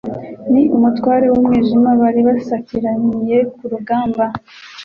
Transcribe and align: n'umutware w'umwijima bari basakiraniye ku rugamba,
n'umutware 0.51 1.25
w'umwijima 1.33 1.89
bari 2.01 2.21
basakiraniye 2.27 3.37
ku 3.55 3.63
rugamba, 3.71 4.25